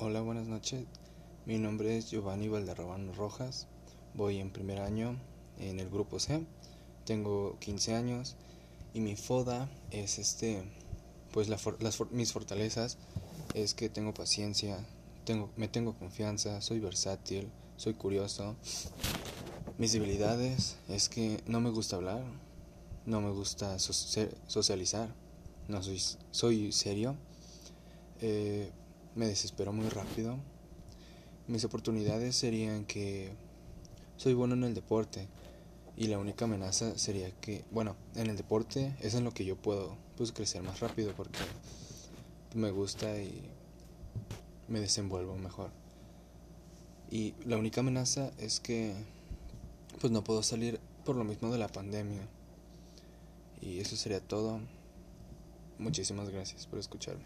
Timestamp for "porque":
41.16-41.38